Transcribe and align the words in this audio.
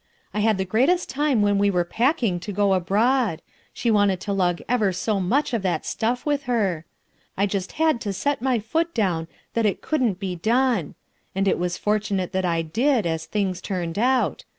I 0.33 0.41
bad 0.41 0.57
the 0.57 0.65
greatest 0.65 1.11
time 1.11 1.43
when 1.43 1.59
we 1.59 1.69
were 1.69 1.83
packing 1.83 2.39
to 2.39 2.51
go 2.51 2.73
abroad; 2.73 3.43
she 3.71 3.91
wanted 3.91 4.19
to 4.21 4.33
lug 4.33 4.59
ever 4.67 4.91
so 4.91 5.19
much 5.19 5.53
of 5.53 5.61
that 5.61 5.85
stuff 5.85 6.25
with 6.25 6.45
her 6.45 6.85
E 6.87 6.91
I 7.37 7.45
just 7.45 7.73
had 7.73 8.01
to 8.01 8.11
set 8.11 8.41
my 8.41 8.57
foot 8.57 8.95
down 8.95 9.27
that 9.53 9.67
it 9.67 9.83
couldn't 9.83 10.19
be 10.19 10.35
done; 10.35 10.95
and 11.35 11.47
it 11.47 11.59
was 11.59 11.77
fortunate 11.77 12.31
that 12.31 12.45
I 12.45 12.63
did, 12.63 13.05
as 13.05 13.27
things 13.27 13.61
turned 13.61 13.99
out. 13.99 14.43